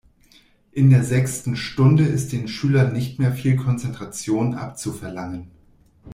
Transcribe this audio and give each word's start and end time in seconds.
In 0.71 0.89
der 0.89 1.03
sechsten 1.03 1.55
Stunde 1.55 2.05
ist 2.05 2.31
den 2.31 2.47
Schülern 2.47 2.91
nicht 2.91 3.19
mehr 3.19 3.31
viel 3.33 3.55
Konzentration 3.55 4.55
abzuverlangen. 4.55 5.51